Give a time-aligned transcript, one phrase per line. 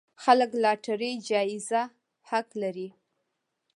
[0.23, 1.81] خلک لاټرۍ جايزه
[2.29, 2.89] حق لري.